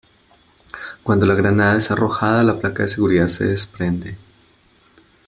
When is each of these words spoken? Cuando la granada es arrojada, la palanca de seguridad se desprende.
Cuando 1.03 1.27
la 1.27 1.35
granada 1.35 1.77
es 1.77 1.91
arrojada, 1.91 2.43
la 2.43 2.59
palanca 2.59 2.81
de 2.81 2.89
seguridad 2.89 3.27
se 3.27 3.43
desprende. 3.43 4.17